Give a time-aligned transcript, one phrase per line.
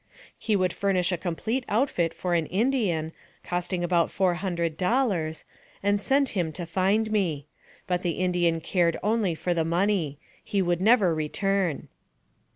[0.39, 3.13] He would furnish a complete outfit for an Indian,
[3.43, 5.45] costing about four hundred dollars,
[5.83, 7.45] and send him to find me;
[7.85, 11.87] but the Indian cared only for the money; he would never return.